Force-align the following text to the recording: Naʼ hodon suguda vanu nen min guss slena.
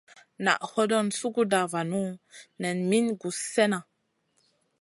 Naʼ 0.45 0.61
hodon 0.71 1.07
suguda 1.19 1.59
vanu 1.71 2.03
nen 2.61 2.77
min 2.89 3.05
guss 3.21 3.39
slena. 3.51 3.79